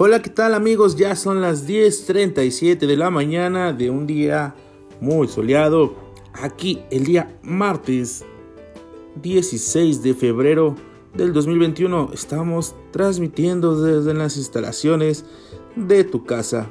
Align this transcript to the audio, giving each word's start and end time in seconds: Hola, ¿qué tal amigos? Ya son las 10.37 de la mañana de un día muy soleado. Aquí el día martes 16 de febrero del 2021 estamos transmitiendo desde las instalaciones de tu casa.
Hola, 0.00 0.22
¿qué 0.22 0.30
tal 0.30 0.54
amigos? 0.54 0.94
Ya 0.94 1.16
son 1.16 1.40
las 1.40 1.66
10.37 1.66 2.86
de 2.86 2.96
la 2.96 3.10
mañana 3.10 3.72
de 3.72 3.90
un 3.90 4.06
día 4.06 4.54
muy 5.00 5.26
soleado. 5.26 5.96
Aquí 6.34 6.84
el 6.92 7.04
día 7.04 7.36
martes 7.42 8.24
16 9.20 10.00
de 10.04 10.14
febrero 10.14 10.76
del 11.14 11.32
2021 11.32 12.10
estamos 12.14 12.76
transmitiendo 12.92 13.82
desde 13.82 14.14
las 14.14 14.36
instalaciones 14.36 15.24
de 15.74 16.04
tu 16.04 16.24
casa. 16.24 16.70